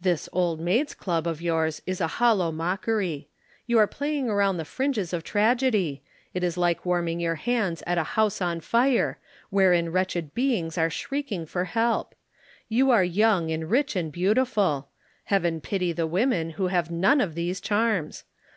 This 0.00 0.28
Old 0.32 0.58
Maids' 0.58 0.92
Club 0.92 1.24
of 1.24 1.40
yours 1.40 1.82
is 1.86 2.00
a 2.00 2.08
hollow 2.18 2.50
mockery. 2.50 3.28
You 3.64 3.78
are 3.78 3.86
playing 3.86 4.26
round 4.26 4.58
the 4.58 4.64
fringes 4.64 5.12
of 5.12 5.22
tragedy 5.22 6.02
it 6.34 6.42
is 6.42 6.58
like 6.58 6.84
warming 6.84 7.20
your 7.20 7.36
hands 7.36 7.84
at 7.86 7.96
a 7.96 8.02
house 8.18 8.42
on 8.42 8.58
fire, 8.58 9.18
wherein 9.50 9.92
wretched 9.92 10.34
beings 10.34 10.76
are 10.78 10.90
shrieking 10.90 11.46
for 11.46 11.66
help. 11.66 12.16
You 12.68 12.90
are 12.90 13.04
young 13.04 13.52
and 13.52 13.70
rich 13.70 13.94
and 13.94 14.10
beautiful 14.10 14.88
Heaven 15.26 15.60
pity 15.60 15.92
the 15.92 16.08
women 16.08 16.50
who 16.58 16.66
have 16.66 16.90
none 16.90 17.20
of 17.20 17.36
these 17.36 17.60
charms. 17.60 18.24